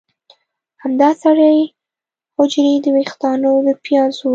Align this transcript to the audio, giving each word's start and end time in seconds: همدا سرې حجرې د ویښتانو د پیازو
همدا 0.83 1.09
سرې 1.21 1.51
حجرې 2.37 2.73
د 2.83 2.85
ویښتانو 2.95 3.51
د 3.65 3.69
پیازو 3.85 4.29